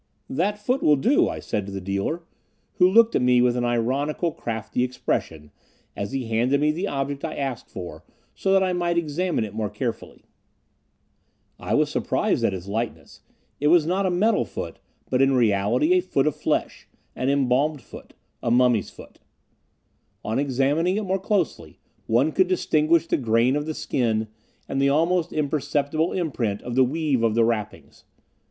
[0.31, 2.23] "That foot will do," I said to the dealer,
[2.77, 5.51] who looked at me with an ironical, crafty expression,
[5.95, 8.03] as he handed me the object I asked for,
[8.33, 10.23] so that I might examine it more carefully.
[11.59, 13.21] I was surprised at its lightness.
[13.59, 14.79] It was not a metal foot
[15.11, 19.19] but in reality a foot of flesh, an embalmed foot, a mummy's foot;
[20.25, 21.77] on examining it more closely,
[22.07, 24.29] one could distinguish the grain of the skin,
[24.67, 28.03] and the almost imperceptible imprint of the weave of the wrappings.